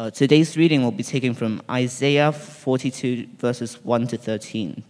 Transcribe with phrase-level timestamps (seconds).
[0.00, 4.82] Uh, today's reading will be taken from Isaiah 42, verses 1 to 13.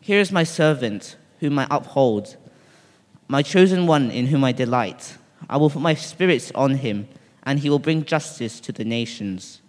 [0.00, 2.36] Here is my servant, whom I uphold,
[3.26, 5.16] my chosen one in whom I delight.
[5.50, 7.08] I will put my spirit on him,
[7.42, 9.60] and he will bring justice to the nations.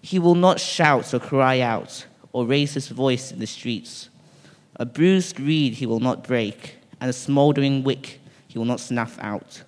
[0.00, 4.08] He will not shout or cry out, or raise his voice in the streets.
[4.76, 9.18] A bruised reed he will not break, and a smoldering wick he will not snuff
[9.20, 9.62] out.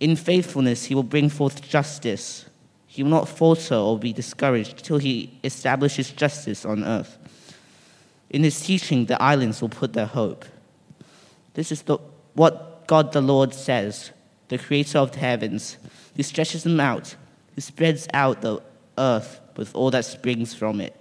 [0.00, 2.46] In faithfulness, he will bring forth justice.
[2.86, 7.18] He will not falter or be discouraged till he establishes justice on earth.
[8.30, 10.44] In his teaching, the islands will put their hope.
[11.54, 11.98] This is the,
[12.34, 14.10] what God the Lord says,
[14.48, 15.78] the creator of the heavens,
[16.16, 17.16] who stretches them out,
[17.54, 18.60] who spreads out the
[18.98, 20.94] earth with all that springs from it,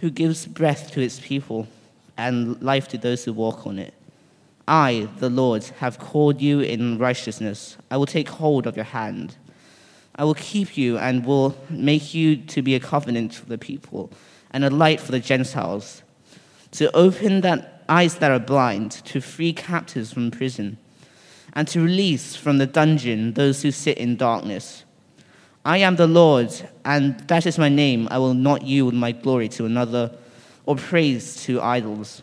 [0.00, 1.68] who gives breath to its people
[2.16, 3.94] and life to those who walk on it.
[4.66, 7.76] I, the Lord, have called you in righteousness.
[7.90, 9.36] I will take hold of your hand.
[10.16, 14.10] I will keep you and will make you to be a covenant for the people
[14.52, 16.02] and a light for the Gentiles,
[16.72, 20.78] to open that eyes that are blind, to free captives from prison,
[21.52, 24.84] and to release from the dungeon those who sit in darkness.
[25.64, 26.52] I am the Lord,
[26.84, 28.06] and that is my name.
[28.10, 30.12] I will not yield my glory to another
[30.66, 32.22] or praise to idols.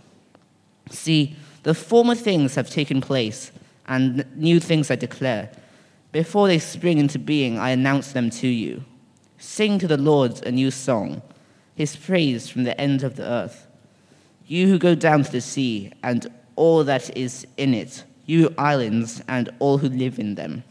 [0.89, 3.51] See, the former things have taken place,
[3.87, 5.51] and new things I declare.
[6.11, 8.83] Before they spring into being, I announce them to you.
[9.37, 11.21] Sing to the Lord a new song,
[11.75, 13.67] his praise from the end of the earth.
[14.45, 19.21] You who go down to the sea, and all that is in it, you islands,
[19.27, 20.63] and all who live in them.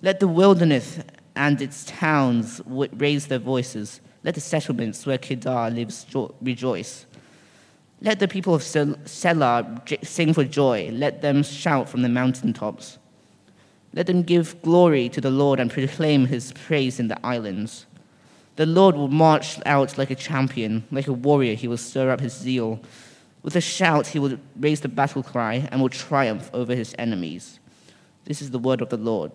[0.00, 1.00] Let the wilderness
[1.34, 4.00] and its towns raise their voices.
[4.24, 6.06] Let the settlements where Kedar lives
[6.40, 7.06] rejoice.
[8.00, 10.90] Let the people of Sela sing for joy.
[10.92, 12.98] Let them shout from the mountaintops.
[13.92, 17.86] Let them give glory to the Lord and proclaim his praise in the islands.
[18.56, 22.20] The Lord will march out like a champion, like a warrior, he will stir up
[22.20, 22.80] his zeal.
[23.42, 27.60] With a shout, he will raise the battle cry and will triumph over his enemies.
[28.24, 29.32] This is the word of the Lord.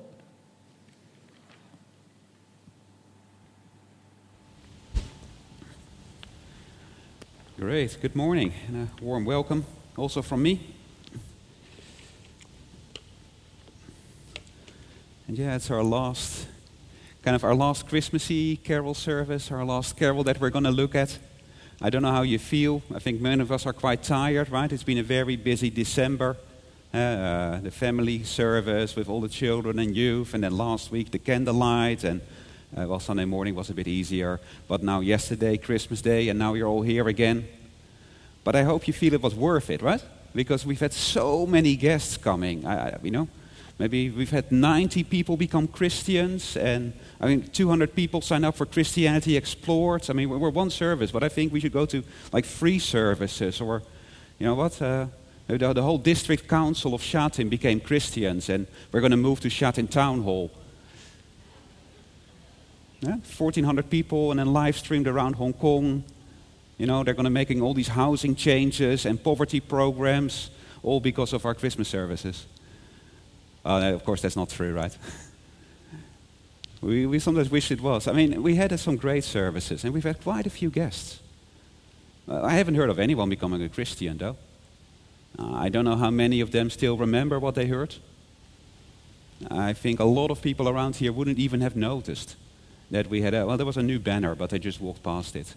[7.60, 8.00] Great.
[8.02, 10.74] Good morning and a warm welcome also from me.
[15.28, 16.48] And yeah, it's our last,
[17.22, 20.96] kind of our last Christmassy carol service, our last carol that we're going to look
[20.96, 21.20] at.
[21.80, 22.82] I don't know how you feel.
[22.92, 24.72] I think many of us are quite tired, right?
[24.72, 26.38] It's been a very busy December.
[26.92, 31.12] Uh, uh, the family service with all the children and youth, and then last week
[31.12, 32.22] the candlelight, and
[32.76, 36.54] uh, well, Sunday morning was a bit easier, but now yesterday, Christmas Day, and now
[36.54, 37.48] you're all here again.
[38.44, 40.04] But I hope you feel it was worth it, right?
[40.34, 42.66] Because we've had so many guests coming.
[42.66, 43.28] I, I, you know,
[43.78, 48.66] maybe we've had 90 people become Christians, and I mean, 200 people sign up for
[48.66, 50.10] Christianity Explored.
[50.10, 53.62] I mean, we're one service, but I think we should go to like free services,
[53.62, 53.84] or
[54.40, 54.82] you know what?
[54.82, 55.08] Uh,
[55.48, 59.42] the, the whole district council of Sha Tin became Christians, and we're going to move
[59.42, 60.50] to Sha Tin Town Hall.
[63.04, 63.18] Yeah?
[63.38, 66.06] 1,400 people, and then live streamed around Hong Kong.
[66.78, 70.50] You know, they're going to making all these housing changes and poverty programs,
[70.84, 72.46] all because of our Christmas services.
[73.66, 74.98] Uh, of course, that's not true, right?
[76.82, 78.08] we, we sometimes wish it was.
[78.08, 81.20] I mean, we had some great services, and we've had quite a few guests.
[82.26, 84.38] Uh, I haven't heard of anyone becoming a Christian, though.
[85.38, 87.96] Uh, I don't know how many of them still remember what they heard.
[89.52, 92.38] I think a lot of people around here wouldn't even have noticed
[92.94, 95.36] that we had a, well, there was a new banner, but they just walked past
[95.36, 95.56] it.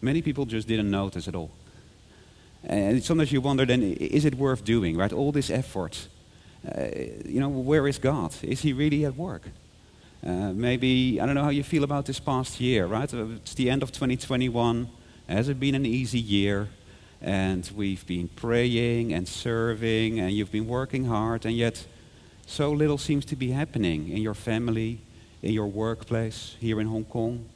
[0.00, 1.50] Many people just didn't notice at all.
[2.62, 5.12] And sometimes you wonder then, is it worth doing, right?
[5.12, 6.08] All this effort.
[6.64, 6.86] Uh,
[7.24, 8.32] you know, where is God?
[8.42, 9.42] Is He really at work?
[10.24, 13.12] Uh, maybe, I don't know how you feel about this past year, right?
[13.12, 14.88] Uh, it's the end of 2021.
[15.28, 16.68] Has it been an easy year?
[17.20, 21.86] And we've been praying and serving, and you've been working hard, and yet
[22.46, 25.00] so little seems to be happening in your family,
[25.46, 27.48] in your workplace here in Hong Kong.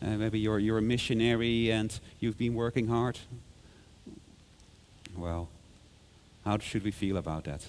[0.00, 3.18] Uh, maybe you're, you're a missionary and you've been working hard.
[5.16, 5.48] Well,
[6.44, 7.66] how should we feel about that?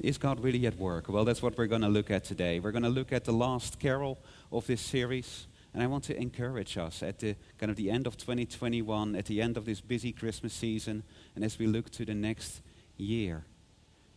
[0.00, 1.08] Is God really at work?
[1.08, 2.58] Well, that's what we're going to look at today.
[2.58, 4.18] We're going to look at the last carol
[4.50, 5.46] of this series.
[5.72, 9.26] And I want to encourage us at the kind of the end of 2021, at
[9.26, 11.04] the end of this busy Christmas season,
[11.36, 12.62] and as we look to the next
[12.96, 13.44] year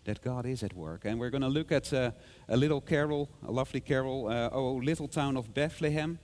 [0.07, 1.01] that God is at work.
[1.03, 2.11] And we're going to look at uh,
[2.47, 6.17] a little carol, a lovely carol, uh, Oh Little Town of Bethlehem,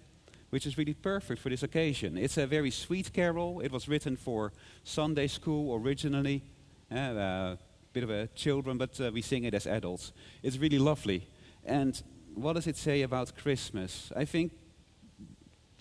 [0.51, 2.17] which is really perfect for this occasion.
[2.17, 3.59] It's a very sweet carol.
[3.59, 4.53] It was written for
[4.85, 6.43] Sunday school originally,
[6.89, 7.55] a uh,
[7.91, 10.13] bit of a children, but uh, we sing it as adults.
[10.41, 11.27] It's really lovely.
[11.65, 12.01] And
[12.35, 14.13] what does it say about Christmas?
[14.15, 14.53] I think,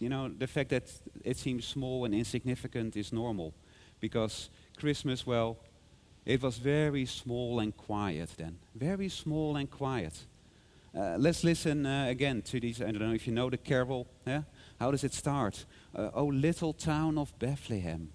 [0.01, 0.91] you know, the fact that
[1.25, 3.55] it seems small and insignificant is normal.
[4.01, 5.59] Because Christmas, well,
[6.25, 8.59] it was very small and quiet then.
[8.75, 10.27] Very small and quiet.
[10.95, 12.83] Uh, let's listen uh, again to these.
[12.83, 14.07] I don't know if you know the carol.
[14.27, 14.43] Yeah?
[14.79, 15.65] How does it start?
[15.95, 18.11] Uh, oh, little town of Bethlehem,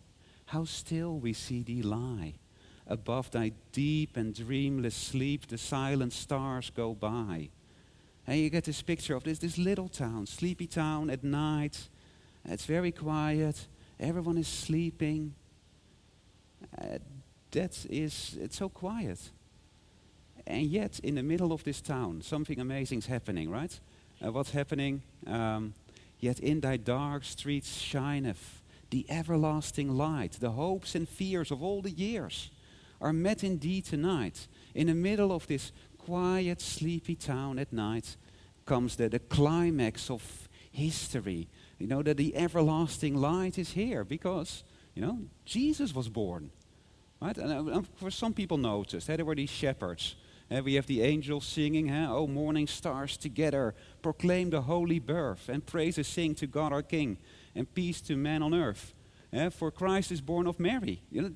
[0.45, 2.35] how still we see thee lie.
[2.85, 7.49] Above thy deep and dreamless sleep, the silent stars go by.
[8.25, 11.89] And you get this picture of this, this little town, sleepy town at night.
[12.45, 13.67] It's very quiet.
[13.99, 15.33] Everyone is sleeping.
[16.79, 16.99] Uh,
[17.51, 19.19] that is, it's so quiet.
[20.45, 23.79] And yet, in the middle of this town, something amazing is happening, right?
[24.23, 25.01] Uh, what's happening?
[25.25, 25.73] Um,
[26.19, 30.33] yet in thy dark streets shineth the everlasting light.
[30.39, 32.49] The hopes and fears of all the years
[33.01, 34.47] are met in thee tonight.
[34.73, 38.15] In the middle of this quiet, sleepy town at night
[38.65, 41.47] comes the, the climax of history.
[41.77, 44.63] You know, that the everlasting light is here because,
[44.95, 46.51] you know, Jesus was born.
[47.21, 47.37] Right?
[47.37, 50.15] And uh, for some people noticed, there were these shepherds
[50.49, 51.93] and we have the angels singing?
[51.93, 57.17] Oh, morning stars together, proclaim the holy birth, and praises sing to God our King,
[57.53, 58.93] and peace to man on earth.
[59.51, 61.01] For Christ is born of Mary.
[61.11, 61.31] You know,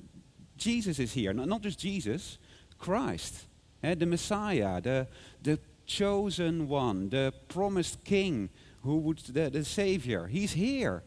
[0.56, 1.32] Jesus is here.
[1.32, 2.38] Not, just Jesus,
[2.78, 3.46] Christ,
[3.82, 5.06] the Messiah, the,
[5.42, 8.48] the chosen one, the promised King,
[8.82, 10.26] who would the, the Savior.
[10.26, 11.02] He's here.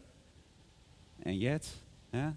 [1.24, 1.68] And yet,
[2.14, 2.30] eh?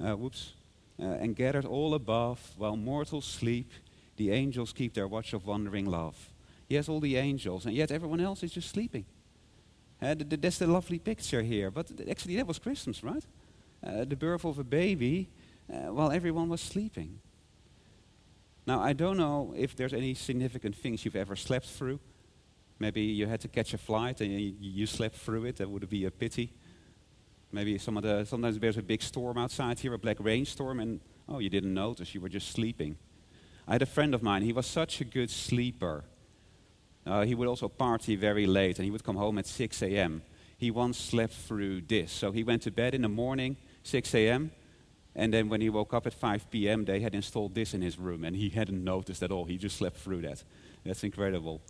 [0.00, 0.52] uh, whoops,
[1.00, 3.72] uh, and gathered all above while mortals sleep
[4.18, 6.32] the angels keep their watch of wondering love.
[6.68, 9.06] Yes, all the angels, and yet everyone else is just sleeping.
[10.02, 11.70] Uh, that's the lovely picture here.
[11.70, 13.24] But actually, that was Christmas, right?
[13.82, 15.28] Uh, the birth of a baby
[15.72, 17.20] uh, while everyone was sleeping.
[18.66, 22.00] Now, I don't know if there's any significant things you've ever slept through.
[22.78, 25.56] Maybe you had to catch a flight and you, you slept through it.
[25.56, 26.52] That would be a pity.
[27.50, 31.00] Maybe some of the, sometimes there's a big storm outside here, a black rainstorm, and
[31.28, 32.96] oh, you didn't notice, you were just sleeping.
[33.66, 36.04] I had a friend of mine, he was such a good sleeper.
[37.06, 40.22] Uh, he would also party very late and he would come home at 6 a.m.
[40.58, 42.12] He once slept through this.
[42.12, 44.50] So he went to bed in the morning, 6 a.m.,
[45.14, 47.98] and then when he woke up at 5 p.m., they had installed this in his
[47.98, 49.46] room and he hadn't noticed at all.
[49.46, 50.44] He just slept through that.
[50.84, 51.60] That's incredible.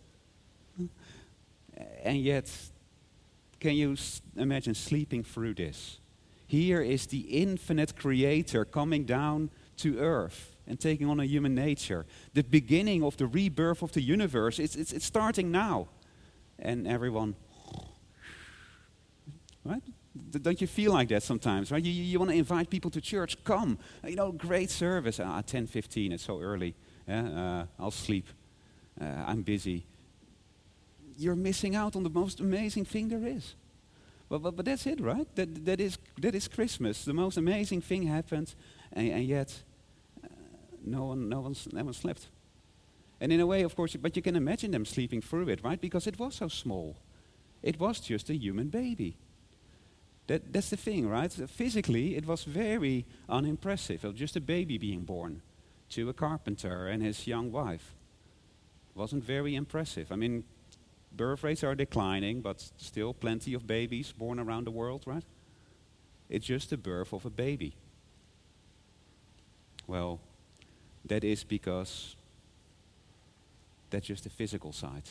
[2.02, 2.50] And yet,
[3.60, 3.96] can you
[4.37, 5.99] imagine sleeping through this?
[6.46, 12.06] Here is the infinite creator coming down to earth and taking on a human nature.
[12.34, 15.88] The beginning of the rebirth of the universe, it's, it's, it's starting now.
[16.58, 17.37] And everyone,
[19.64, 19.82] right?
[20.31, 21.82] Don't you feel like that sometimes, right?
[21.82, 23.78] You, you want to invite people to church, come.
[24.04, 25.20] You know, great service.
[25.20, 26.75] Ah, 10, 15, it's so early.
[27.06, 28.26] Yeah, uh, I'll sleep.
[29.00, 29.87] Uh, I'm busy.
[31.18, 33.54] You're missing out on the most amazing thing there is.
[34.28, 35.26] But, but, but that's it, right?
[35.34, 37.04] That, that, is, that is Christmas.
[37.04, 38.54] The most amazing thing happened,
[38.92, 39.62] and, and yet
[40.22, 40.28] uh,
[40.84, 42.28] no one, no, one's, no one slept.
[43.20, 45.80] And in a way, of course, but you can imagine them sleeping through it, right?
[45.80, 46.96] Because it was so small.
[47.62, 49.16] It was just a human baby.
[50.28, 51.32] That, that's the thing, right?
[51.32, 54.04] Physically, it was very unimpressive.
[54.04, 55.42] It was just a baby being born
[55.90, 57.94] to a carpenter and his young wife.
[58.94, 60.12] It wasn't very impressive.
[60.12, 60.44] I mean,
[61.12, 65.25] birth rates are declining, but still plenty of babies born around the world, right?
[66.28, 67.75] It's just the birth of a baby.
[69.87, 70.21] Well,
[71.06, 72.16] that is because
[73.90, 75.09] that's just the physical side.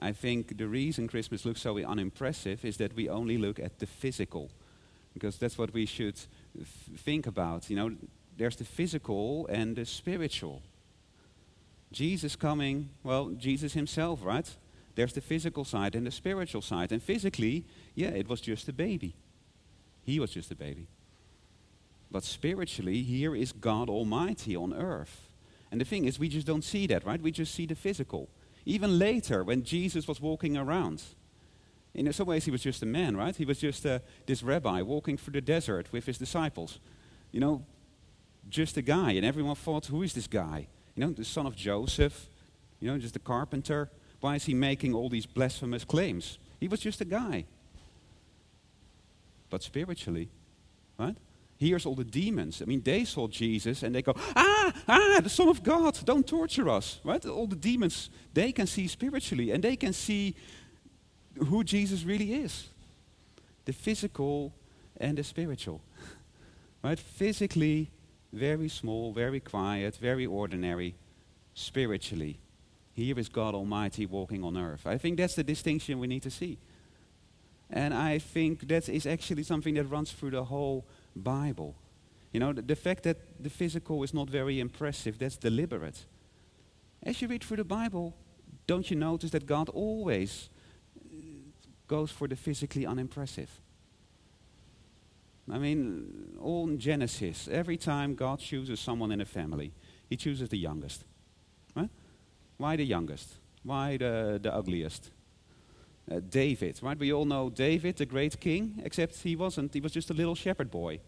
[0.00, 3.86] I think the reason Christmas looks so unimpressive is that we only look at the
[3.86, 4.50] physical,
[5.12, 6.18] because that's what we should
[6.96, 7.70] think about.
[7.70, 7.92] You know,
[8.36, 10.62] there's the physical and the spiritual.
[11.92, 14.50] Jesus coming, well, Jesus himself, right?
[14.94, 16.92] There's the physical side and the spiritual side.
[16.92, 19.14] And physically, yeah, it was just a baby.
[20.04, 20.86] He was just a baby.
[22.10, 25.28] But spiritually, here is God Almighty on earth.
[25.72, 27.20] And the thing is, we just don't see that, right?
[27.20, 28.28] We just see the physical.
[28.64, 31.02] Even later, when Jesus was walking around,
[31.94, 33.34] in some ways, he was just a man, right?
[33.34, 36.78] He was just uh, this rabbi walking through the desert with his disciples.
[37.32, 37.66] You know,
[38.48, 39.12] just a guy.
[39.12, 40.68] And everyone thought, who is this guy?
[40.94, 42.28] You know, the son of Joseph,
[42.80, 43.90] you know, just a carpenter.
[44.24, 46.38] Why is he making all these blasphemous claims?
[46.58, 47.44] He was just a guy.
[49.50, 50.30] But spiritually,
[50.98, 51.14] right?
[51.58, 52.62] Here's all the demons.
[52.62, 56.26] I mean, they saw Jesus and they go, ah, ah, the Son of God, don't
[56.26, 57.00] torture us.
[57.04, 57.22] Right?
[57.26, 60.34] All the demons, they can see spiritually and they can see
[61.36, 62.68] who Jesus really is
[63.66, 64.54] the physical
[64.96, 65.82] and the spiritual.
[66.82, 66.98] Right?
[66.98, 67.90] Physically,
[68.32, 70.94] very small, very quiet, very ordinary.
[71.54, 72.38] Spiritually,
[72.94, 74.86] Here is God Almighty walking on earth.
[74.86, 76.58] I think that's the distinction we need to see.
[77.70, 80.84] And I think that is actually something that runs through the whole
[81.16, 81.74] Bible.
[82.32, 86.04] You know, the, the fact that the physical is not very impressive, that's deliberate.
[87.02, 88.14] As you read through the Bible,
[88.66, 90.48] don't you notice that God always
[90.96, 91.16] uh,
[91.88, 93.50] goes for the physically unimpressive?
[95.52, 99.72] I mean, all in Genesis, every time God chooses someone in a family,
[100.08, 101.04] he chooses the youngest.
[102.56, 103.34] Why the youngest?
[103.62, 105.10] Why the, the ugliest?
[106.10, 106.98] Uh, David, right?
[106.98, 109.72] We all know David, the great king, except he wasn't.
[109.72, 111.00] He was just a little shepherd boy.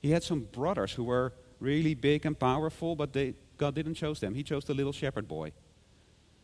[0.00, 4.20] He had some brothers who were really big and powerful, but they, God didn't choose
[4.20, 4.34] them.
[4.34, 5.52] He chose the little shepherd boy.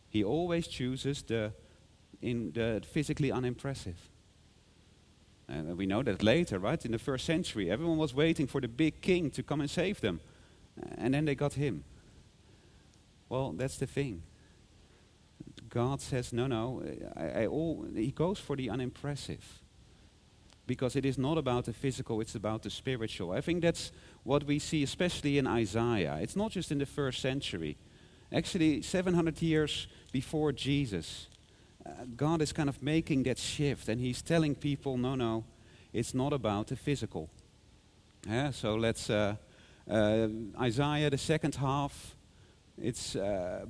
[0.09, 1.53] He always chooses the,
[2.21, 3.97] in the physically unimpressive.
[5.47, 6.83] And we know that later, right?
[6.85, 10.01] In the first century, everyone was waiting for the big king to come and save
[10.01, 10.19] them.
[10.97, 11.83] And then they got him.
[13.29, 14.23] Well, that's the thing.
[15.73, 16.83] God says, no, no,
[17.15, 19.43] I, I all, he goes for the unimpressive.
[20.67, 23.31] Because it is not about the physical, it's about the spiritual.
[23.31, 23.91] I think that's
[24.23, 26.19] what we see, especially in Isaiah.
[26.21, 27.75] It's not just in the first century.
[28.31, 31.27] Actually, 700 years before Jesus,
[31.83, 35.43] uh, God is kind of making that shift and He's telling people, no, no,
[35.91, 37.31] it's not about the physical.
[38.27, 39.37] Yeah, so let's, uh,
[39.89, 40.27] uh,
[40.61, 42.15] Isaiah, the second half,
[42.77, 43.65] it's uh,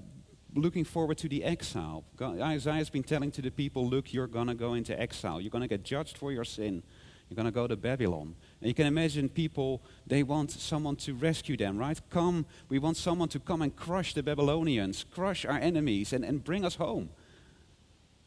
[0.56, 2.04] looking forward to the exile.
[2.16, 5.42] God, Isaiah has been telling to the people, look, you're going to go into exile.
[5.42, 6.84] You're going to get judged for your sin.
[7.30, 8.36] You're going to go to Babylon.
[8.62, 12.00] And you can imagine people, they want someone to rescue them, right?
[12.10, 16.44] Come, we want someone to come and crush the Babylonians, crush our enemies, and, and
[16.44, 17.10] bring us home.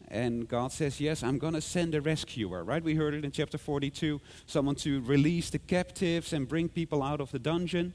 [0.09, 2.83] And God says, Yes, I'm going to send a rescuer, right?
[2.83, 7.21] We heard it in chapter 42 someone to release the captives and bring people out
[7.21, 7.92] of the dungeon.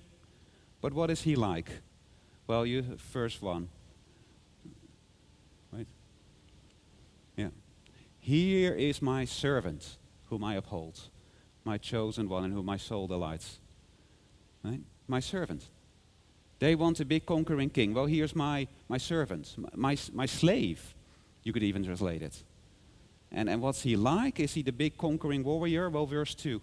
[0.81, 1.71] But what is he like?
[2.47, 3.69] Well, you, first one.
[5.71, 5.87] Right?
[7.37, 7.49] Yeah.
[8.21, 9.97] Here is my servant
[10.29, 10.99] whom I uphold,
[11.65, 13.57] my chosen one in whom my soul delights.
[14.63, 14.81] Right?
[15.07, 15.63] My servant.
[16.59, 17.95] They want a big conquering king.
[17.95, 20.93] Well, here's my, my servant, my, my slave.
[21.43, 22.43] You could even translate it.
[23.31, 24.39] And, and what's he like?
[24.39, 25.89] Is he the big conquering warrior?
[25.89, 26.61] Well, verse 2.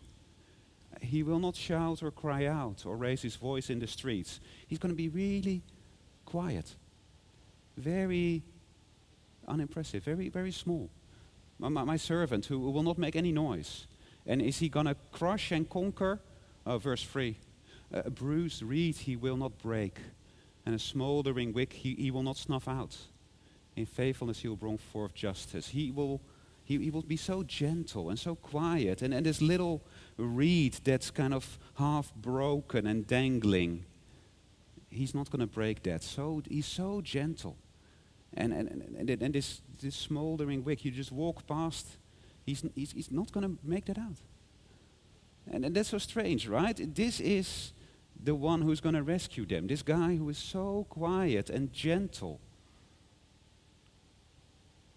[1.00, 4.38] He will not shout or cry out or raise his voice in the streets.
[4.68, 5.62] He's going to be really
[6.24, 6.76] quiet,
[7.76, 8.42] very
[9.48, 10.88] unimpressive, very, very small
[11.58, 13.86] my, my servant who will not make any noise.
[14.26, 16.20] And is he going to crush and conquer?
[16.66, 17.36] Oh, verse 3
[17.92, 19.98] A bruised reed he will not break,
[20.66, 22.96] and a smoldering wick he, he will not snuff out.
[23.76, 25.68] In faithfulness he will bring forth justice.
[25.68, 26.20] He will,
[26.64, 29.02] he, he will be so gentle and so quiet.
[29.02, 29.82] And, and this little
[30.16, 33.84] reed that's kind of half broken and dangling,
[34.90, 36.02] he's not going to break that.
[36.02, 37.56] So, he's so gentle.
[38.34, 41.86] And, and, and, and this, this smoldering wick, you just walk past,
[42.44, 44.16] he's, he's, he's not going to make that out.
[45.50, 46.78] And, and that's so strange, right?
[46.94, 47.72] This is
[48.22, 49.66] the one who's going to rescue them.
[49.66, 52.40] This guy who is so quiet and gentle.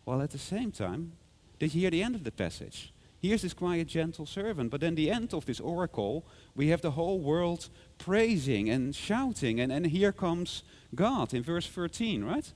[0.04, 1.14] While at the same time,
[1.60, 2.92] did you hear the end of the passage?
[3.22, 4.72] Here's this quiet, gentle servant.
[4.72, 7.70] But then the end of this oracle, we have the whole world
[8.00, 9.60] praising and shouting.
[9.60, 10.64] And, and here comes
[10.96, 12.52] God in verse 13, right?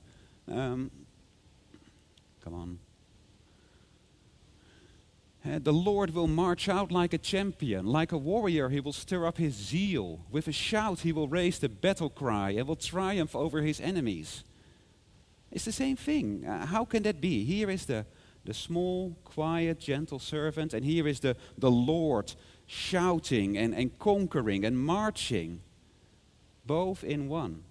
[0.51, 0.91] Um,
[2.43, 2.79] come on.
[5.45, 8.69] Uh, the Lord will march out like a champion, like a warrior.
[8.69, 10.21] He will stir up his zeal.
[10.31, 14.43] With a shout, he will raise the battle cry and will triumph over his enemies.
[15.51, 16.45] It's the same thing.
[16.45, 17.45] Uh, how can that be?
[17.45, 18.05] Here is the,
[18.43, 22.33] the small, quiet, gentle servant, and here is the, the Lord
[22.65, 25.61] shouting and, and conquering and marching,
[26.65, 27.63] both in one.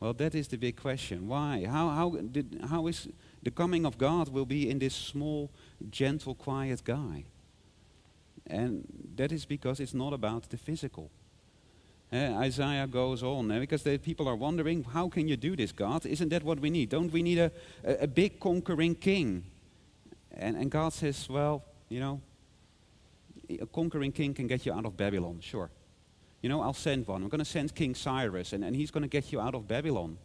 [0.00, 1.26] Well, that is the big question.
[1.26, 1.66] Why?
[1.66, 3.08] How, how, did, how is
[3.42, 5.50] the coming of God will be in this small,
[5.90, 7.24] gentle, quiet guy?
[8.46, 8.86] And
[9.16, 11.10] that is because it's not about the physical.
[12.10, 15.72] Uh, Isaiah goes on uh, because the people are wondering, how can you do this,
[15.72, 16.06] God?
[16.06, 16.88] Isn't that what we need?
[16.88, 17.50] Don't we need a,
[17.84, 19.44] a, a big conquering king?
[20.32, 22.20] And, and God says, well, you know,
[23.60, 25.70] a conquering king can get you out of Babylon, sure.
[26.40, 27.22] You know, I'll send one.
[27.22, 29.66] I'm going to send King Cyrus, and, and he's going to get you out of
[29.66, 30.18] Babylon.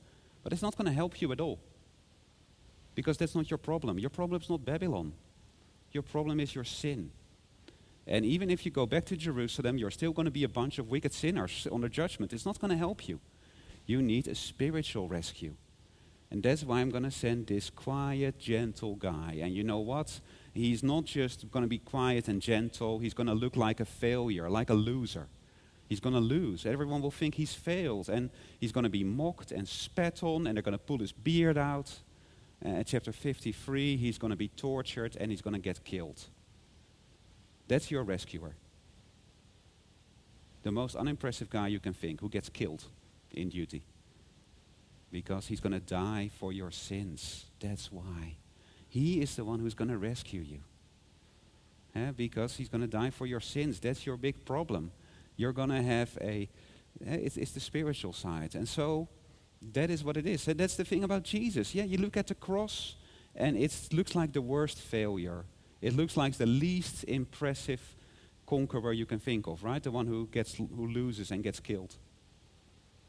[0.43, 1.59] But it's not going to help you at all.
[2.95, 3.97] Because that's not your problem.
[3.97, 5.13] Your problem is not Babylon.
[5.91, 7.11] Your problem is your sin.
[8.05, 10.77] And even if you go back to Jerusalem, you're still going to be a bunch
[10.77, 12.33] of wicked sinners under judgment.
[12.33, 13.19] It's not going to help you.
[13.85, 15.55] You need a spiritual rescue.
[16.29, 19.37] And that's why I'm going to send this quiet, gentle guy.
[19.41, 20.19] And you know what?
[20.53, 23.85] He's not just going to be quiet and gentle, he's going to look like a
[23.85, 25.27] failure, like a loser.
[25.93, 26.65] He's going to lose.
[26.65, 28.09] Everyone will think he's failed.
[28.09, 31.11] And he's going to be mocked and spat on, and they're going to pull his
[31.11, 31.99] beard out.
[32.65, 36.19] Uh, chapter 53, he's going to be tortured and he's going to get killed.
[37.67, 38.55] That's your rescuer.
[40.63, 42.85] The most unimpressive guy you can think who gets killed
[43.31, 43.83] in duty.
[45.11, 47.45] Because he's going to die for your sins.
[47.59, 48.37] That's why.
[48.89, 50.61] He is the one who's going to rescue you.
[51.95, 53.79] Yeah, because he's going to die for your sins.
[53.79, 54.91] That's your big problem.
[55.35, 56.49] You're going to have a.
[57.05, 58.55] Eh, it's, it's the spiritual side.
[58.55, 59.07] And so
[59.73, 60.47] that is what it is.
[60.47, 61.73] And that's the thing about Jesus.
[61.73, 62.95] Yeah, you look at the cross
[63.35, 65.45] and it looks like the worst failure.
[65.81, 67.81] It looks like the least impressive
[68.45, 69.81] conqueror you can think of, right?
[69.81, 71.95] The one who gets who loses and gets killed.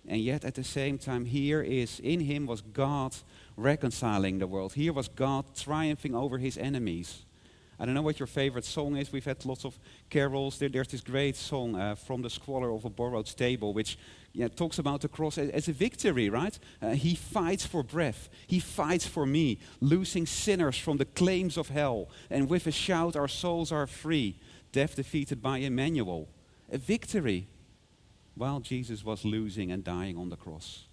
[0.06, 3.16] And yet at the same time here is in him was God
[3.56, 4.74] reconciling the world.
[4.74, 7.24] Here was God triumphing over his enemies.
[7.78, 9.12] I don't know what your favorite song is.
[9.12, 9.78] We've had lots of
[10.08, 10.58] carols.
[10.58, 13.98] There, there's this great song uh, from the squalor of a borrowed stable, which
[14.32, 16.58] yeah, talks about the cross as, as a victory, right?
[16.80, 18.28] Uh, he fights for breath.
[18.46, 22.08] He fights for me, loosing sinners from the claims of hell.
[22.30, 24.38] And with a shout, our souls are free.
[24.72, 26.28] Death defeated by Emmanuel.
[26.70, 27.48] A victory
[28.34, 30.86] while Jesus was losing and dying on the cross.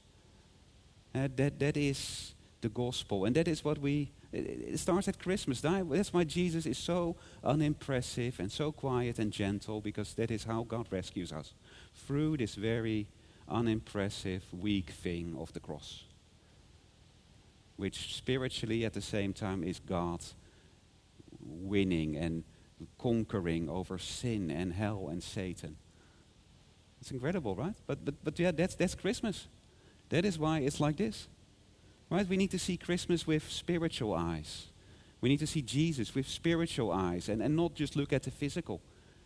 [1.14, 3.26] Uh, that, that is the gospel.
[3.26, 5.60] And that is what we it starts at Christmas.
[5.60, 10.64] That's why Jesus is so unimpressive and so quiet and gentle, because that is how
[10.64, 11.54] God rescues us
[12.08, 13.08] through this very
[13.50, 16.06] unimpressive, weak thing of the cross,
[17.76, 20.24] which spiritually at the same time is God
[21.42, 22.46] winning and
[22.98, 25.76] conquering over sin and hell and Satan.
[27.02, 27.76] It's incredible, right?
[27.86, 29.48] But, but, but yeah, that's, that's Christmas.
[30.10, 31.28] That is why it's like this.
[32.12, 32.28] Right?
[32.28, 34.68] We need to see Christmas with spiritual eyes.
[35.22, 38.32] We need to see Jesus with spiritual eyes and, and not just look at the
[38.32, 38.82] physical.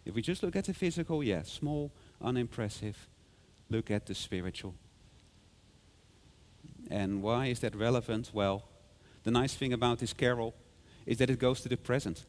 [0.06, 3.10] If we just look at the physical, yeah, small, unimpressive.
[3.72, 4.76] Look at the spiritual.
[6.92, 8.30] And why is that relevant?
[8.32, 8.64] Well,
[9.24, 10.54] the nice thing about this carol
[11.08, 12.24] is that it goes to the present.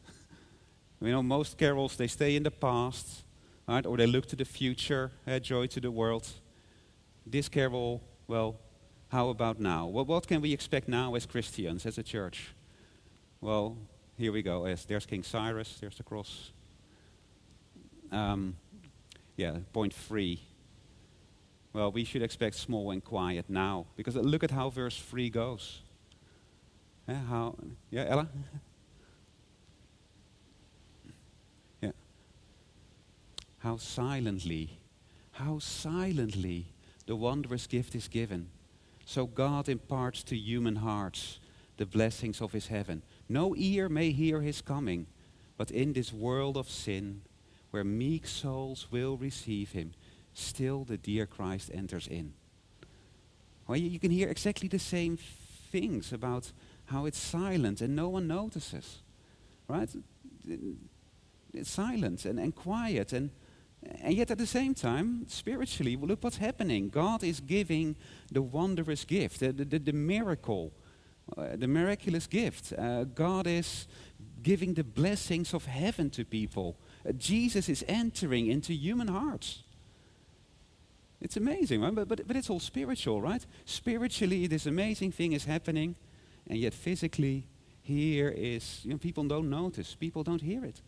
[1.03, 3.25] you know, most carols, they stay in the past,
[3.69, 3.85] right?
[3.85, 6.27] Or they look to the future, add joy to the world.
[7.27, 8.57] This carol, well,
[9.09, 9.87] how about now?
[9.87, 12.55] Well, what can we expect now as Christians, as a church?
[13.41, 13.77] Well,
[14.19, 14.75] here we go.
[14.89, 16.51] There's King Cyrus, there's the cross.
[18.11, 18.57] Um,
[19.37, 20.41] yeah, point three.
[21.77, 23.85] Well, we should expect small and quiet now.
[23.97, 25.83] Because look at how verse 3 goes.
[27.07, 27.55] Yeah, how,
[27.91, 28.29] yeah Ella?
[31.83, 31.91] yeah.
[33.59, 34.79] How silently,
[35.33, 36.65] how silently
[37.05, 38.49] the wondrous gift is given.
[39.07, 41.39] So God imparts to human hearts
[41.77, 43.03] the blessings of his heaven.
[43.29, 45.07] No ear may hear his coming,
[45.57, 47.23] but in this world of sin,
[47.71, 49.93] where meek souls will receive him,
[50.35, 52.33] still the dear Christ enters in.
[53.69, 55.19] Well, you can hear exactly the same
[55.71, 56.51] things about
[56.87, 59.03] how it's silent and no one notices.
[59.69, 59.89] Right?
[61.55, 63.31] It's silent and, and quiet and
[64.03, 66.89] and yet, at the same time, spiritually, look what's happening.
[66.89, 67.97] God is giving
[68.31, 70.73] the wondrous gift, the, the, the miracle,
[71.37, 72.73] uh, the miraculous gift.
[72.73, 73.87] Uh, God is
[74.43, 76.77] giving the blessings of heaven to people.
[77.09, 79.63] Uh, Jesus is entering into human hearts.
[81.21, 81.95] It's amazing, right?
[81.95, 83.45] But, but, but it's all spiritual, right?
[83.65, 85.97] Spiritually, this amazing thing is happening,
[86.49, 87.47] and yet physically,
[87.83, 90.81] here is, you know, people don't notice, people don't hear it.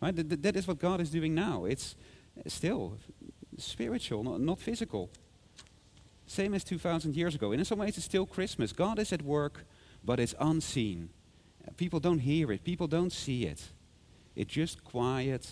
[0.00, 0.14] Right?
[0.14, 1.64] That, that is what God is doing now.
[1.64, 1.96] It's
[2.46, 2.98] still
[3.56, 5.10] spiritual, not, not physical.
[6.26, 7.52] Same as 2,000 years ago.
[7.52, 8.72] And in some ways, it's still Christmas.
[8.72, 9.64] God is at work,
[10.04, 11.10] but it's unseen.
[11.76, 13.62] People don't hear it, people don't see it.
[14.36, 15.50] It's just quiet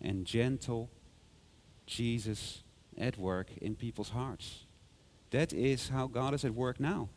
[0.00, 0.90] and gentle
[1.86, 2.62] Jesus
[2.98, 4.64] at work in people's hearts.
[5.30, 7.08] That is how God is at work now.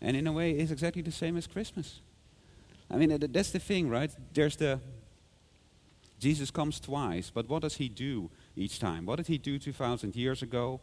[0.00, 2.00] And in a way, it's exactly the same as Christmas.
[2.90, 4.10] I mean, that's the thing, right?
[4.34, 4.80] There's the
[6.22, 9.06] Jesus comes twice, but what does he do each time?
[9.06, 10.80] What did he do 2,000 years ago?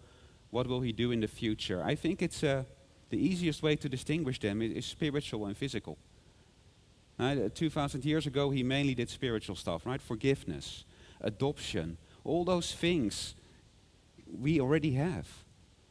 [0.49, 1.81] What will he do in the future?
[1.81, 2.65] I think it's uh,
[3.09, 5.97] the easiest way to distinguish them is, is spiritual and physical.
[7.17, 10.01] Uh, 2,000 years ago, he mainly did spiritual stuff, right?
[10.01, 10.83] Forgiveness,
[11.21, 13.33] adoption, all those things
[14.41, 15.25] we already have.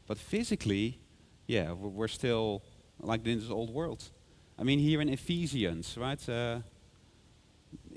[0.07, 0.99] But physically,
[1.47, 2.63] yeah, we're still
[3.01, 4.11] like in this old world.
[4.59, 6.29] I mean, here in Ephesians, right?
[6.29, 6.59] Uh,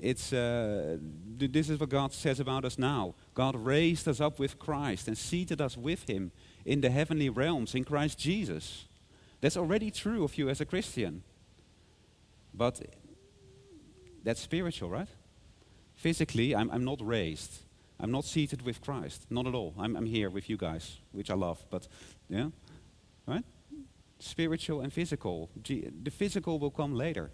[0.02, 0.96] it's, uh,
[1.38, 3.14] this is what God says about us now.
[3.34, 6.32] God raised us up with Christ and seated us with Him
[6.64, 8.86] in the heavenly realms in Christ Jesus.
[9.40, 11.22] That's already true of you as a Christian.
[12.52, 12.80] But
[14.24, 15.08] that's spiritual, right?
[15.94, 17.62] Physically, I'm, I'm not raised.
[18.00, 19.26] I'm not seated with Christ.
[19.30, 19.72] Not at all.
[19.78, 21.64] I'm, I'm here with you guys, which I love.
[21.70, 21.86] But,
[22.28, 22.48] yeah,
[23.24, 23.44] right?
[24.18, 25.48] Spiritual and physical.
[25.64, 27.30] The physical will come later.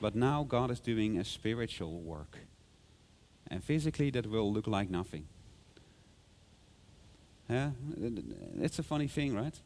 [0.00, 2.38] But now God is doing a spiritual work.
[3.50, 5.26] And physically, that will look like nothing.
[7.48, 7.70] Yeah?
[8.60, 9.58] It's a funny thing, right?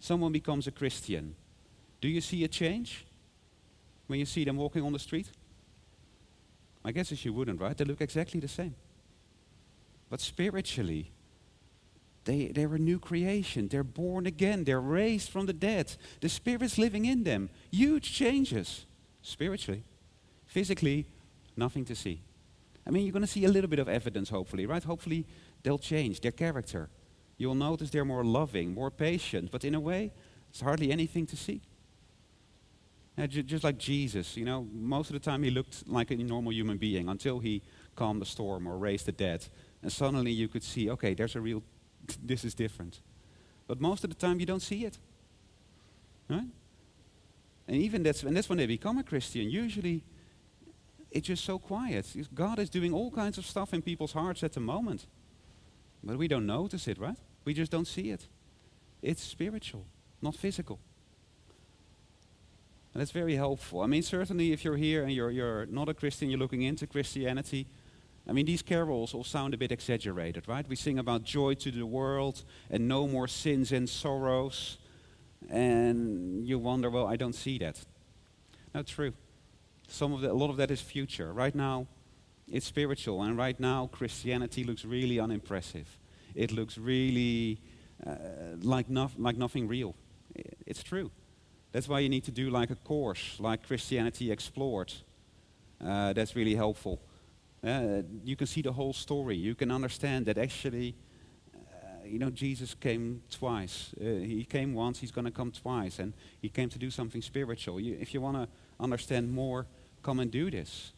[0.00, 1.34] Someone becomes a Christian.
[2.00, 3.04] Do you see a change
[4.06, 5.28] when you see them walking on the street?
[6.82, 7.76] My guess is you wouldn't, right?
[7.76, 8.74] They look exactly the same.
[10.08, 11.10] But spiritually,
[12.24, 13.68] they, they're a new creation.
[13.68, 14.64] They're born again.
[14.64, 15.94] They're raised from the dead.
[16.20, 17.50] The Spirit's living in them.
[17.70, 18.86] Huge changes
[19.26, 19.82] spiritually.
[20.46, 21.06] Physically,
[21.56, 22.22] nothing to see.
[22.86, 24.82] I mean, you're going to see a little bit of evidence, hopefully, right?
[24.82, 25.26] Hopefully,
[25.62, 26.88] they'll change their character.
[27.36, 30.12] You'll notice they're more loving, more patient, but in a way,
[30.50, 31.60] it's hardly anything to see.
[33.18, 36.52] Uh, just like Jesus, you know, most of the time he looked like a normal
[36.52, 37.62] human being until he
[37.96, 39.46] calmed the storm or raised the dead.
[39.82, 41.62] And suddenly you could see, okay, there's a real,
[42.22, 43.00] this is different.
[43.66, 44.98] But most of the time you don't see it.
[46.28, 46.46] Right?
[47.68, 49.50] And even that's, and that's when they become a Christian.
[49.50, 50.04] Usually
[51.10, 52.06] it's just so quiet.
[52.34, 55.06] God is doing all kinds of stuff in people's hearts at the moment.
[56.04, 57.16] But we don't notice it, right?
[57.44, 58.28] We just don't see it.
[59.02, 59.86] It's spiritual,
[60.22, 60.78] not physical.
[62.92, 63.82] And that's very helpful.
[63.82, 66.86] I mean, certainly if you're here and you're, you're not a Christian, you're looking into
[66.86, 67.66] Christianity,
[68.28, 70.68] I mean, these carols all sound a bit exaggerated, right?
[70.68, 74.78] We sing about joy to the world and no more sins and sorrows.
[75.48, 77.84] And you wonder, well, I don't see that.
[78.74, 79.12] No, true.
[79.88, 81.32] Some of the, a lot of that is future.
[81.32, 81.86] Right now,
[82.50, 85.98] it's spiritual, and right now, Christianity looks really unimpressive.
[86.34, 87.58] It looks really
[88.06, 88.14] uh,
[88.60, 89.94] like, no, like nothing real.
[90.66, 91.10] It's true.
[91.72, 94.92] That's why you need to do like a course, like Christianity Explored.
[95.84, 97.00] Uh, that's really helpful.
[97.64, 99.36] Uh, you can see the whole story.
[99.36, 100.94] You can understand that actually,
[102.08, 103.94] you know, Jesus came twice.
[104.00, 105.98] Uh, he came once, he's going to come twice.
[105.98, 107.80] And he came to do something spiritual.
[107.80, 108.48] You, if you want to
[108.80, 109.66] understand more,
[110.02, 110.92] come and do this.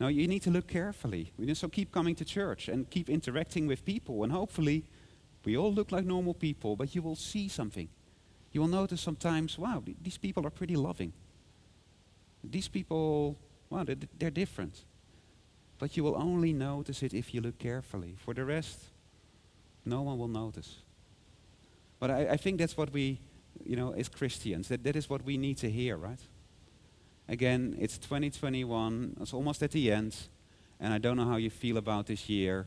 [0.00, 1.32] Now, you need to look carefully.
[1.54, 4.22] So keep coming to church and keep interacting with people.
[4.22, 4.84] And hopefully,
[5.44, 7.88] we all look like normal people, but you will see something
[8.52, 11.12] you will notice sometimes, wow, these people are pretty loving.
[12.42, 13.36] These people,
[13.68, 14.84] wow, they're, they're different.
[15.78, 18.16] But you will only notice it if you look carefully.
[18.18, 18.80] For the rest,
[19.88, 20.76] no one will notice.
[21.98, 23.20] But I, I think that's what we,
[23.64, 26.20] you know, as Christians, that, that is what we need to hear, right?
[27.28, 30.16] Again, it's 2021, it's almost at the end,
[30.80, 32.66] and I don't know how you feel about this year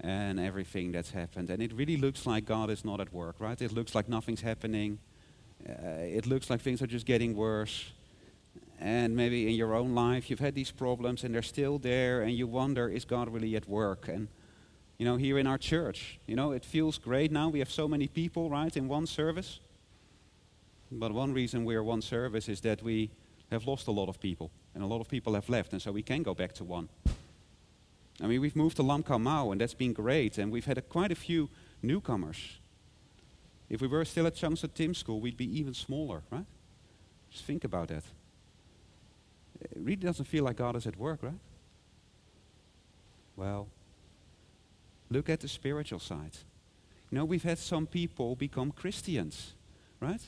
[0.00, 1.50] and everything that's happened.
[1.50, 3.60] And it really looks like God is not at work, right?
[3.60, 4.98] It looks like nothing's happening.
[5.68, 7.92] Uh, it looks like things are just getting worse.
[8.78, 12.32] And maybe in your own life you've had these problems and they're still there, and
[12.32, 14.06] you wonder, is God really at work?
[14.08, 14.28] And
[14.98, 17.48] you know, here in our church, you know, it feels great now.
[17.48, 19.60] We have so many people, right, in one service.
[20.90, 23.10] But one reason we're one service is that we
[23.50, 25.92] have lost a lot of people, and a lot of people have left, and so
[25.92, 26.88] we can go back to one.
[28.22, 30.78] I mean, we've moved to Lam Khao Mau, and that's been great, and we've had
[30.78, 31.50] a, quite a few
[31.82, 32.58] newcomers.
[33.68, 36.46] If we were still at Changsha Tim School, we'd be even smaller, right?
[37.30, 38.04] Just think about that.
[39.60, 41.38] It really doesn't feel like God is at work, right?
[43.36, 43.68] Well,
[45.10, 46.36] look at the spiritual side.
[47.10, 49.54] You know, we've had some people become Christians,
[50.00, 50.20] right?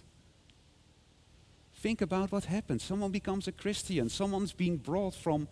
[1.75, 2.83] Think about what happens.
[2.83, 4.09] Someone becomes a Christian.
[4.09, 5.47] Someone's being brought from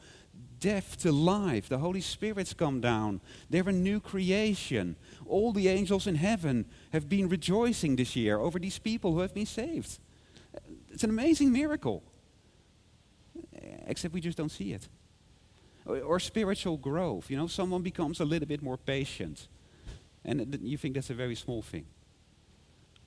[0.58, 1.68] death to life.
[1.68, 3.20] The Holy Spirit's come down.
[3.48, 4.96] They're a new creation.
[5.26, 9.34] All the angels in heaven have been rejoicing this year over these people who have
[9.34, 9.98] been saved.
[10.90, 12.02] It's an amazing miracle.
[13.86, 14.88] Except we just don't see it.
[15.86, 17.30] Or, spiritual growth.
[17.30, 19.46] You know, someone becomes a little bit more patient.
[20.24, 21.86] And you think that's a very small thing.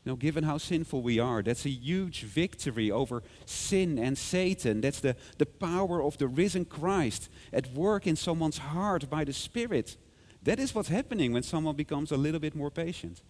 [0.05, 4.79] You know, given how sinful we are, that's a huge victory over sin and Satan.
[4.79, 9.33] That's the, the power of the risen Christ at work in someone's heart by the
[9.33, 9.97] Spirit.
[10.43, 13.21] That is what's happening when someone becomes a little bit more patient.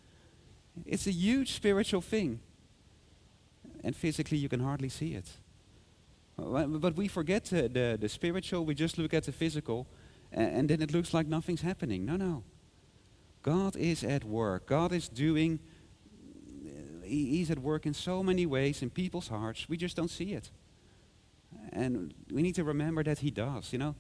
[0.85, 2.39] It's a huge spiritual thing.
[3.83, 5.25] And physically, you can hardly see it.
[6.39, 9.88] But we forget the, the, the spiritual, we just look at the physical,
[10.32, 12.06] and, then it looks like nothing's happening.
[12.06, 12.43] No, no.
[13.41, 15.60] God is at work, God is doing
[17.10, 19.67] he's at work in so many ways in people's hearts.
[19.67, 20.52] We just don't see it.
[21.73, 23.95] And we need to remember that he does, you know.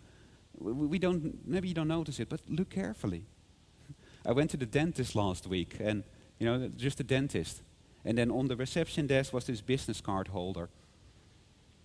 [0.59, 3.25] We don't, maybe you don't notice it, but look carefully.
[4.25, 6.03] I went to the dentist last week, and,
[6.37, 7.61] you know, just a dentist.
[8.05, 10.69] And then on the reception desk was this business card holder.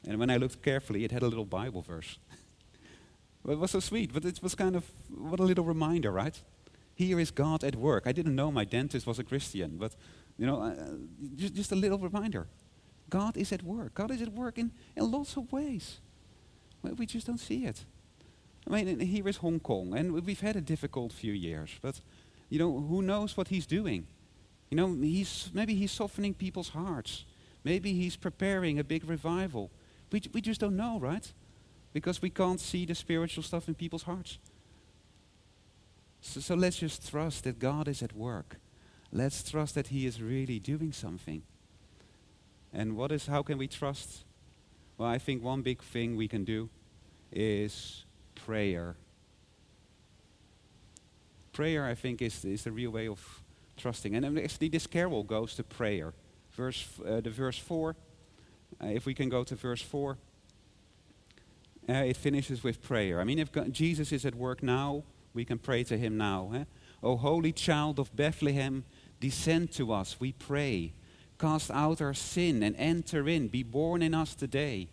[0.06, 2.18] And when I looked carefully, it had a little Bible verse.
[3.46, 6.40] It was so sweet, but it was kind of, what a little reminder, right?
[6.94, 8.04] Here is God at work.
[8.06, 9.94] I didn't know my dentist was a Christian, but,
[10.38, 10.74] you know, uh,
[11.36, 12.46] just, just a little reminder.
[13.10, 13.92] God is at work.
[13.92, 16.00] God is at work in, in lots of ways.
[16.82, 17.84] We just don't see it.
[18.66, 22.00] I mean, here is Hong Kong, and we've had a difficult few years, but,
[22.48, 24.06] you know, who knows what he's doing?
[24.70, 27.26] You know, he's, maybe he's softening people's hearts.
[27.62, 29.70] Maybe he's preparing a big revival.
[30.12, 31.32] We, we just don't know, right?
[31.94, 34.38] because we can't see the spiritual stuff in people's hearts.
[36.20, 38.56] So, so let's just trust that God is at work.
[39.12, 41.42] Let's trust that He is really doing something.
[42.72, 44.24] And what is, how can we trust?
[44.98, 46.68] Well, I think one big thing we can do
[47.30, 48.96] is prayer.
[51.52, 53.20] Prayer, I think, is, is the real way of
[53.76, 54.16] trusting.
[54.16, 56.12] And actually, this carol goes to prayer.
[56.50, 57.94] Verse, uh, the verse 4,
[58.82, 60.16] uh, if we can go to verse 4
[61.88, 63.20] uh, it finishes with prayer.
[63.20, 65.02] I mean, if God, Jesus is at work now,
[65.34, 66.50] we can pray to him now.
[66.54, 66.64] Eh?
[67.02, 68.84] O holy child of Bethlehem,
[69.20, 70.92] descend to us, we pray.
[71.38, 73.48] Cast out our sin and enter in.
[73.48, 74.88] Be born in us today.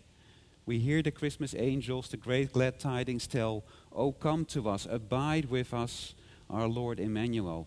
[0.66, 5.46] We hear the Christmas angels, the great glad tidings tell, Oh, come to us, abide
[5.46, 6.14] with us,
[6.50, 7.66] our Lord Emmanuel.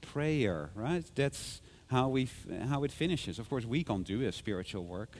[0.00, 1.04] Prayer, right?
[1.14, 2.28] That's how, we
[2.68, 3.38] how it finishes.
[3.38, 5.18] Of course, we can't do a spiritual work.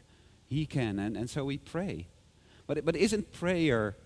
[0.48, 2.06] He can, and, and so we pray.
[2.66, 3.96] But, but isn't prayer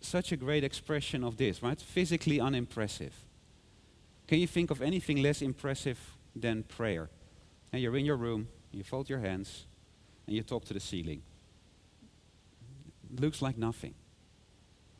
[0.00, 1.80] such a great expression of this, right?
[1.80, 3.14] Physically unimpressive.
[4.26, 5.98] Can you think of anything less impressive
[6.36, 7.08] than prayer?
[7.72, 9.66] And you're in your room, you fold your hands,
[10.26, 11.22] and you talk to the ceiling.
[13.12, 13.94] It looks like nothing.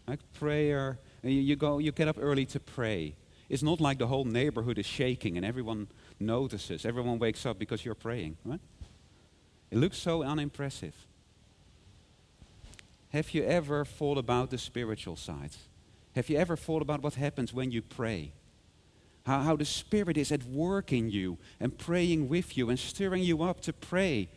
[0.06, 3.14] Like prayer, you, you go, you get up early to pray.
[3.48, 6.84] It's not like the whole neighborhood is shaking and everyone notices.
[6.84, 8.60] Everyone wakes up because you're praying, right?
[9.70, 10.94] It looks so unimpressive.
[13.10, 15.50] Have you ever thought about the spiritual side?
[16.14, 18.32] Have you ever thought about what happens when you pray?
[19.24, 23.22] How, how the Spirit is at work in you and praying with you and stirring
[23.22, 24.28] you up to pray.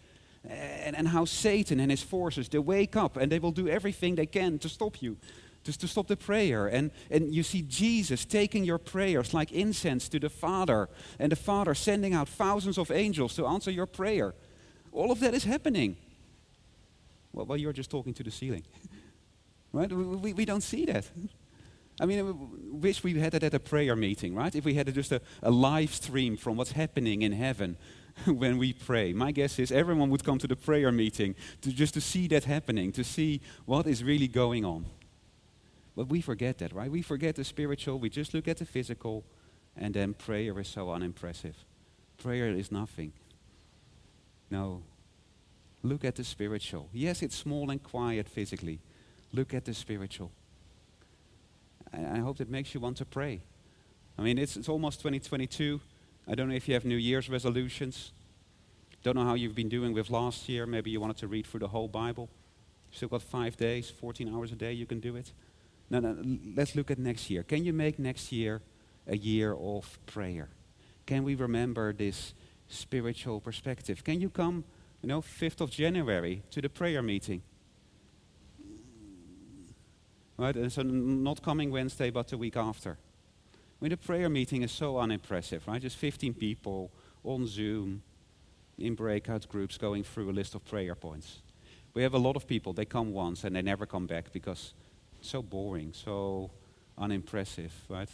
[0.48, 4.16] And, and how Satan and his forces, they wake up and they will do everything
[4.16, 5.18] they can to stop you,
[5.64, 6.68] just to stop the prayer.
[6.68, 10.90] And, and you see Jesus taking your prayers like incense to the Father,
[11.20, 14.34] and the Father sending out thousands of angels to answer your prayer.
[14.92, 15.98] All of that is happening.
[17.34, 18.64] Well, well you're just talking to the ceiling.
[19.74, 19.92] right?
[19.92, 21.10] We, we don't see that.
[22.00, 22.34] I mean, I
[22.76, 24.54] wish we had it at a prayer meeting, right?
[24.56, 27.78] If we had just a, a live stream from what's happening in heaven
[28.26, 29.14] when we pray.
[29.14, 32.46] My guess is everyone would come to the prayer meeting to just to see that
[32.46, 34.86] happening, to see what is really going on.
[35.96, 36.90] But we forget that, right?
[36.90, 39.26] We forget the spiritual, we just look at the physical,
[39.76, 41.56] and then prayer is so unimpressive.
[42.18, 43.14] Prayer is nothing.
[44.52, 44.84] No,
[45.84, 46.90] Look at the spiritual.
[46.94, 48.80] Yes, it's small and quiet physically.
[49.34, 50.32] Look at the spiritual.
[51.94, 53.42] I hope that makes you want to pray.
[54.18, 55.82] I mean, it's, it's almost 2022.
[56.28, 58.12] I don't know if you have New Year's resolutions.
[59.04, 60.66] Don't know how you've been doing with last year.
[60.66, 62.30] Maybe you wanted to read through the whole Bible.
[62.92, 65.32] Still got five days, 14 hours a day, you can do it.
[65.90, 66.16] No, no,
[66.56, 67.44] let's look at next year.
[67.44, 68.62] Can you make next year
[69.08, 70.50] a year of prayer?
[71.06, 72.34] Can we remember this
[72.72, 74.04] spiritual perspective?
[74.04, 74.64] Can you come
[75.02, 77.42] you know, 5th of January to the prayer meeting.
[80.38, 80.56] Right?
[80.56, 82.92] And so not coming Wednesday, but the week after.
[82.92, 85.82] I mean, the prayer meeting is so unimpressive, right?
[85.82, 86.92] Just 15 people
[87.24, 88.04] on Zoom
[88.78, 91.42] in breakout groups going through a list of prayer points.
[91.94, 94.74] We have a lot of people, they come once and they never come back because
[95.20, 96.52] it's so boring, so
[96.98, 98.10] unimpressive, right?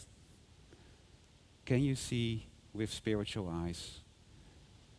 [1.64, 4.00] Can you see with spiritual eyes?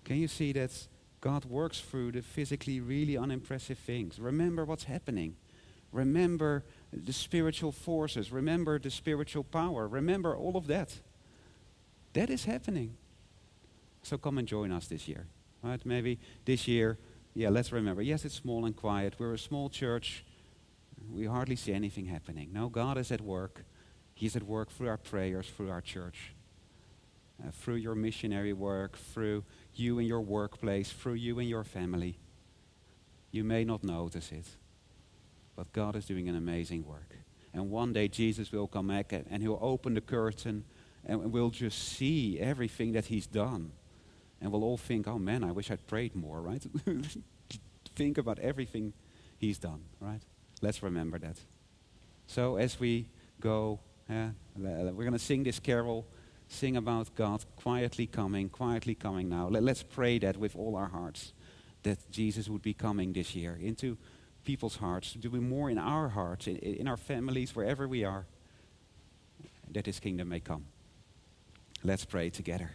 [0.03, 0.87] Can you see that
[1.21, 4.19] God works through the physically really unimpressive things.
[4.19, 5.35] Remember what's happening.
[5.91, 8.31] Remember the spiritual forces.
[8.31, 9.87] Remember the spiritual power.
[9.87, 10.93] Remember all of that.
[12.13, 12.95] That is happening.
[14.03, 15.27] So come and join us this year.
[15.61, 15.83] Right?
[15.85, 16.97] Maybe this year,
[17.33, 18.01] yeah, let's remember.
[18.01, 19.15] Yes, it's small and quiet.
[19.19, 20.23] We're a small church.
[21.11, 22.51] We hardly see anything happening.
[22.53, 23.65] No, God is at work.
[24.13, 26.33] He's at work through our prayers, through our church
[27.41, 29.43] uh, through your missionary work, through
[29.79, 32.17] you in your workplace, through you in your family.
[33.31, 34.45] You may not notice it,
[35.55, 37.15] but God is doing an amazing work.
[37.53, 40.65] And one day Jesus will come back and he'll open the curtain
[41.05, 43.71] and we'll just see everything that he's done.
[44.41, 46.65] And we'll all think, oh man, I wish I'd prayed more, right?
[47.95, 48.93] think about everything
[49.37, 50.21] he's done, right?
[50.61, 51.37] Let's remember that.
[52.27, 56.05] So as we go, uh, we're going to sing this carol
[56.49, 59.47] sing about God quietly coming, quietly coming now.
[59.47, 61.31] Let, us pray that with all our hearts,
[61.83, 63.97] that Jesus would be coming this year into
[64.43, 68.25] people's hearts, to do more in our hearts, in, in our families, wherever we are,
[69.71, 70.65] that His kingdom may come.
[71.83, 72.71] Let's pray together.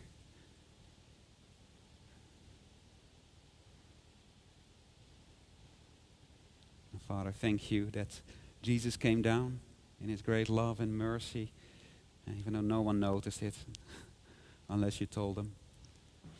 [7.06, 8.20] Father, thank you that
[8.62, 9.60] Jesus came down
[10.02, 11.52] in his great love and mercy,
[12.38, 13.54] even though no one noticed it,
[14.68, 15.52] unless you told them.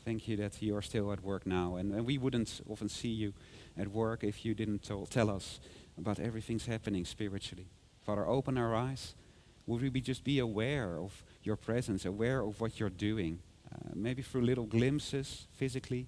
[0.05, 1.77] Thank you that you are still at work now.
[1.77, 3.33] And, and we wouldn't often see you
[3.79, 5.61] at work if you didn't tell, tell us
[5.97, 7.67] about everything's happening spiritually.
[8.05, 9.15] Father, open our eyes.
[9.67, 13.39] Would we be just be aware of your presence, aware of what you're doing?
[13.73, 16.07] Uh, maybe through little glimpses physically,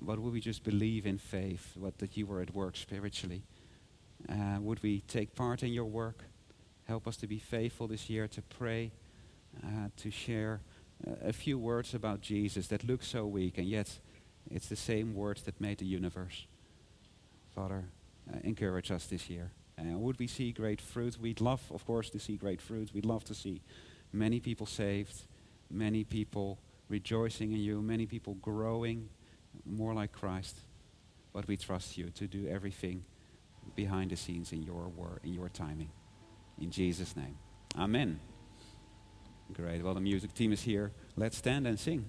[0.00, 3.42] but would we just believe in faith what, that you were at work spiritually?
[4.28, 6.24] Uh, would we take part in your work?
[6.86, 8.90] Help us to be faithful this year, to pray,
[9.62, 10.60] uh, to share
[11.06, 13.98] uh, a few words about Jesus that look so weak, and yet
[14.50, 16.46] it's the same words that made the universe.
[17.54, 17.84] Father,
[18.32, 19.50] uh, encourage us this year.
[19.76, 21.18] And would we see great fruit?
[21.20, 22.90] We'd love, of course, to see great fruit.
[22.92, 23.62] We'd love to see
[24.12, 25.24] many people saved,
[25.70, 29.08] many people rejoicing in you, many people growing
[29.64, 30.56] more like Christ.
[31.32, 33.04] But we trust you to do everything
[33.74, 35.90] behind the scenes in your work, in your timing.
[36.62, 37.34] In Jesus' name.
[37.76, 38.20] Amen.
[39.52, 39.82] Great.
[39.82, 40.92] Well, the music team is here.
[41.16, 42.04] Let's stand and sing.